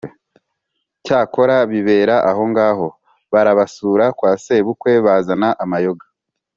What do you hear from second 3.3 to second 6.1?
barabasura, kwa sebukwe bazana amayoga.